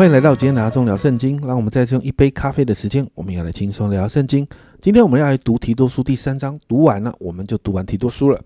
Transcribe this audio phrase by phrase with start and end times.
[0.00, 1.38] 欢迎来到今天拿中聊圣经。
[1.46, 4.48] 让我们再次用一杯咖啡的时间，我们要来轻松聊圣经。
[4.80, 8.40] 今天我们要来读提多书第三章，读完了我们就读完提多书了。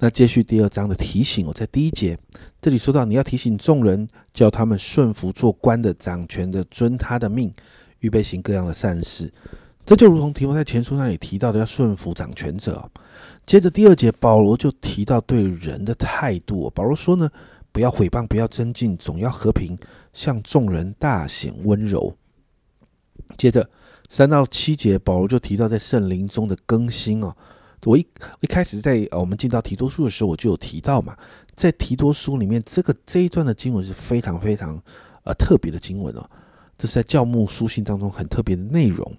[0.00, 2.14] 那接续第二章的提醒，我在第一节
[2.60, 7.50] 这里说到，你要提醒众人，叫他们顺服做官的、掌权的，遵他的命，
[8.00, 9.32] 预备行各样的善事。
[9.86, 12.86] 这就如同提摩在前书那里提到的，要顺服掌权者。
[13.46, 16.68] 接着第二节，保罗就提到对人的态度。
[16.74, 17.30] 保罗说呢，
[17.72, 19.74] 不要毁谤，不要增进，总要和平，
[20.18, 22.12] 向众人大显温柔。
[23.36, 23.70] 接着
[24.10, 27.32] 三到七节，保罗就提到在圣灵中的更新哦。
[27.84, 28.04] 我一
[28.40, 31.16] 一开始在我们进到提多书的时候，我就有提到嘛，
[31.54, 34.82] 在提多书里面，这个这一段的经文是非常非常
[35.22, 36.28] 呃特别的经文哦，
[36.78, 39.12] 这是在教牧书信当中很特别的内容。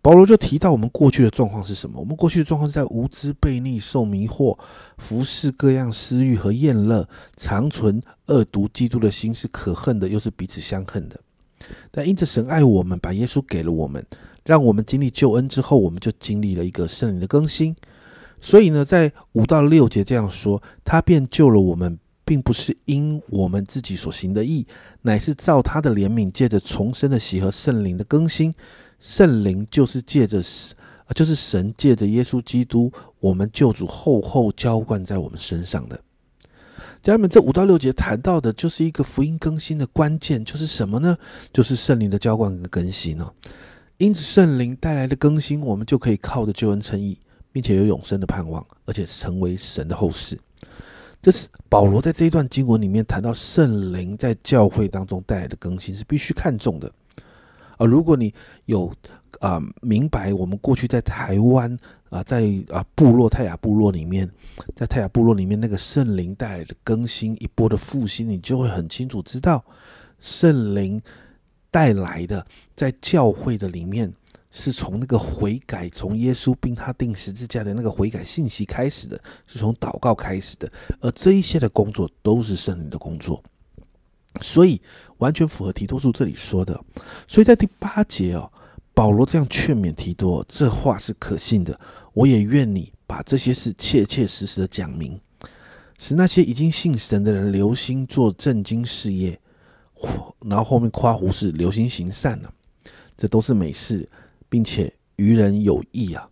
[0.00, 2.00] 保罗就提到我们过去的状况是什么？
[2.00, 4.58] 我们过去的状况是在无知、悖逆、受迷惑、
[4.98, 11.20] 服侍各样私欲和厌乐，长存恶毒、基督的心是可恨的，又是彼此相恨的。
[11.92, 14.04] 但因着神爱我们，把耶稣给了我们，
[14.44, 17.76] 让我们经历救恩之后，我们就经历了一个圣灵的更新。
[18.40, 21.96] 所以呢，在五到六节这样说，他便救了我们，
[22.32, 24.66] 并不是因我们自己所行的义，
[25.02, 28.54] 乃是照他的怜悯，借着重生的喜和圣灵的更新。
[28.98, 30.42] 圣灵就是借着
[31.14, 36.00] 就是神借着耶稣基督，我们救主厚厚浇灌在我们身上的。
[37.02, 41.14] 家人们，这五到六节谈到的就是一个福音更新的关键，就是什么呢？
[41.52, 43.30] 就是圣灵的浇灌跟更新呢。
[43.98, 47.18] 因此，圣灵带来的更新，我们就可以靠着救恩称义，
[47.52, 50.38] 并且有永生的盼望，而且成为神的后世。
[51.22, 56.92] 这是保罗在这一段经文里面谈到圣灵在教会当中带来的更新，是必须看重的。
[57.78, 58.34] 啊，如果你
[58.64, 58.92] 有
[59.38, 61.74] 啊明白我们过去在台湾
[62.10, 64.28] 啊，在啊部落泰雅部落里面，
[64.74, 69.64] 在泰雅部落里面那个圣灵带来的更新一波的复兴，你就会很清楚知道
[70.18, 71.00] 圣灵
[71.70, 72.44] 带来的
[72.74, 74.12] 在教会的里面
[74.52, 80.70] 是从那个悔改，从耶稣并他定十字架的那个悔改信息开始的，是从祷告开始的，
[81.00, 83.42] 而这一些的工作都是圣灵的工作。
[84.40, 84.80] 所以
[85.18, 86.78] 完全符合提多书这里说的，
[87.26, 88.50] 所以在第八节哦，
[88.94, 91.78] 保罗这样劝勉提多，这话是可信的。
[92.14, 95.18] 我也愿你把这些事切切实实的讲明，
[95.98, 99.38] 使那些已经信神的人留心做正经事业，
[100.40, 102.52] 然后后面夸胡是留心行善了，
[103.16, 104.08] 这都是美事，
[104.52, 106.28] 并且于人有益啊。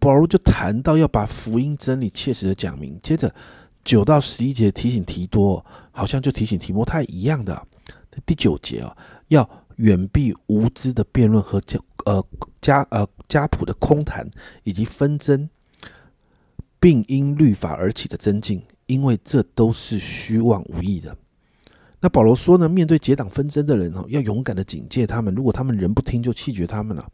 [0.00, 3.32] 保罗就谈到要把福音真理切实的讲明，接着。
[3.82, 7.66] 九到十一节提醒提多，好像就提醒提摩太一样的。
[8.26, 8.94] 第九节啊，
[9.28, 12.22] 要远避无知的辩论和家呃
[12.60, 14.30] 家呃家谱的空谈
[14.64, 15.48] 以及纷争，
[16.78, 21.16] 并因律法而起的增进，因为这都是虚妄无益的。
[22.00, 27.10] 那保罗说呢，面对结党纷争的人哦，要勇敢的警戒他们，如果他们人不听，就弃绝他们了。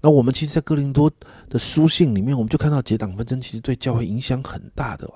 [0.00, 1.10] 那我们其实，在哥林多
[1.48, 5.10] 的书信里面，我们就看到结党纷争其实对教会影响很大的。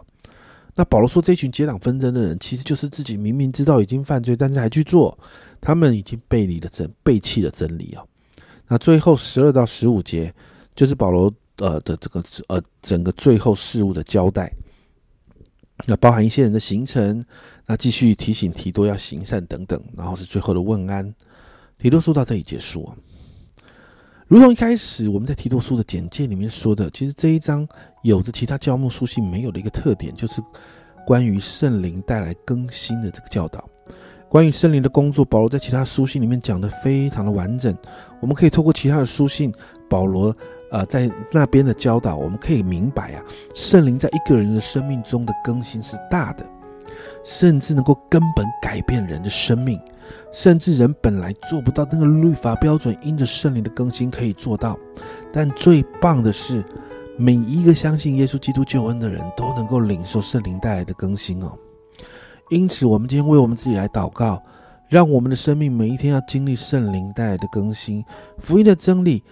[0.75, 5.17] 那保罗说，这群结党纷争的人，其实就是自己明明知道已经犯罪，但是还去做，
[5.61, 8.03] 他们已经背离了真，背弃了真理啊。
[8.67, 10.33] 那最后十二到十五节，
[10.75, 14.51] 就是保罗呃的这个呃整个最后事物的交代，
[15.87, 17.23] 那包含一些人的行程，
[17.67, 21.15] 那继续提醒提多要行善等等，然后是最后的问安。
[21.77, 22.97] 提多书到这里结束啊。
[24.31, 27.67] 如同一开始我们在提多书的简介里面说的，其实这一章
[28.05, 30.41] 有着其他教牧书信没有的一个特点，就是
[31.05, 33.69] 关于圣灵带来更新的这个教导。
[34.29, 37.77] 关于圣灵的工作，保罗在其他书信里面讲的非常的完整。
[38.21, 39.53] 我们可以透过其他的书信，
[39.89, 40.33] 保罗
[40.71, 43.25] 呃在那边的教导，我们可以明白啊，
[43.57, 46.47] 圣灵在一个人的生命中的更新是大的，
[47.25, 49.81] 甚至能够根本改变人的生命。
[50.33, 54.77] 甚至人本来做不到那个律法标准，因着圣灵的更新可以做到。
[55.33, 56.65] 但最棒的是，
[57.17, 61.53] 每一个相信耶稣基督救恩的人都能够领受圣灵带来的更新哦。
[62.49, 64.43] 因此，我们今天为我们自己来祷告，
[64.89, 68.05] 让我们的生命每一天要经历圣灵带来的更新。
[68.39, 69.23] 福音的真理，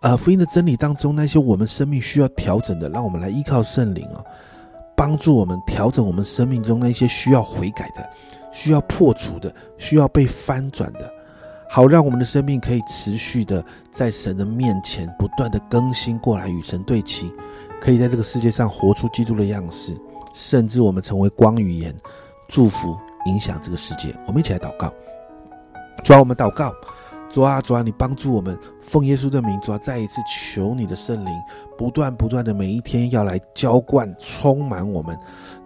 [0.00, 4.24] 呃，福音的真理当中那些我们生命需要调整的，让我们来依靠圣灵哦，
[4.96, 8.08] 帮助我们调整我们生命中那些需要悔改的。
[8.52, 11.12] 需要破除的，需要被翻转的，
[11.68, 13.62] 好让我们的生命可以持续的
[13.92, 17.30] 在神的面前不断的更新过来，与神对齐，
[17.78, 19.94] 可以在这个世界上活出基督的样式，
[20.32, 21.94] 甚至我们成为光与盐，
[22.48, 22.96] 祝福
[23.26, 24.16] 影响这个世界。
[24.26, 24.90] 我们一起来祷告，
[26.02, 26.72] 主啊，我们祷告，
[27.36, 31.30] 主啊，主啊，你帮助我们，奉耶稣的名，主啊，再一次求你的圣灵，
[31.76, 35.14] 不断不断的每一天要来浇灌充满我们。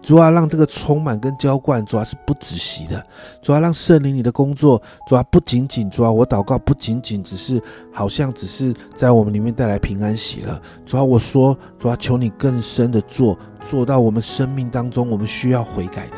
[0.01, 3.01] 主啊，让这个充满跟浇灌，主啊是不止息的。
[3.41, 10.61] 主啊让圣灵你的工作，主啊不仅仅主啊我祷告，不仅仅只是好像只是在我们里面带来平安喜乐。
[10.85, 16.17] 主啊我说，主啊求你更深的做，做到我们生命当中我们需要悔改的。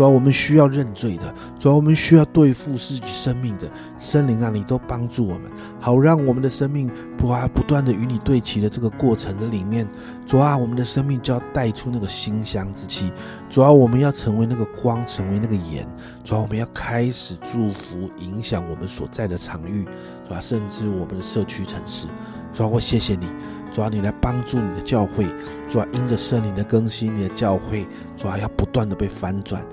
[0.00, 5.42] 主要我们需要认罪的，主要我们需要对付自己生命的森林啊，你都帮助我们，
[5.78, 9.86] 好让我们的生命不啊不断的与你对齐的这个过程的里面，
[10.24, 13.12] 主啊，我们的生命就要带出那个馨香之气，
[13.50, 15.86] 主要我们要成为那个光，成为那个盐，
[16.24, 19.84] 主要我们要开始祝福影响我们所在的场域，
[20.26, 22.06] 主要甚至我们的社区城市，
[22.54, 23.26] 主要我谢谢你。
[23.72, 25.24] 主要你来帮助你的教会，
[25.68, 27.86] 主要因着圣灵的更新，你的教会
[28.16, 29.64] 主要要不断的被翻转，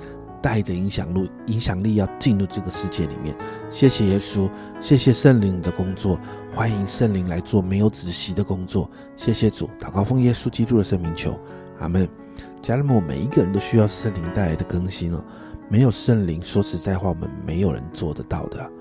[0.47, 3.35] 带着影响力，影响力要进入这个世界里面。
[3.69, 4.49] 谢谢耶稣，
[4.79, 6.17] 谢谢圣灵的工作，
[6.55, 8.89] 欢迎圣灵来做没有止息的工作。
[9.17, 11.37] 谢谢主，祷告奉耶稣基督的圣名求，
[11.81, 12.07] 阿门。
[12.61, 15.21] 家人们，我每一个人都需要圣灵带来的更新哦。
[15.67, 18.71] 没有圣灵，说实在话，我们没有人做得到的，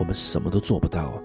[0.00, 1.22] 我们什么都做不到。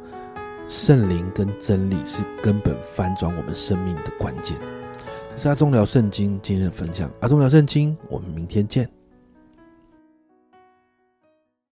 [0.68, 4.56] 圣灵跟真理是根本翻转我们生命的关键。
[5.32, 7.10] 这是阿忠聊圣经今天的分享。
[7.22, 8.97] 阿忠聊圣经，我们明天见。